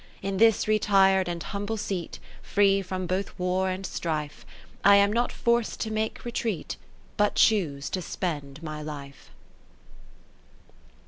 [0.23, 4.47] In this retir'd and humble seat Free from both war and strife,
[4.83, 6.75] I am not forc'd to make retreat,
[7.17, 9.29] But choose to spend my life.